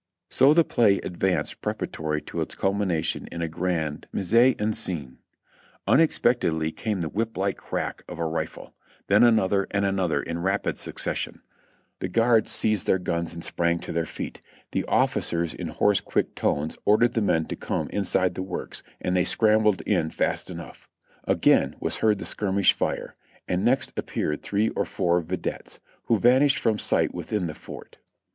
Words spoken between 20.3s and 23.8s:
enough. Again was heard the skirmish fire; and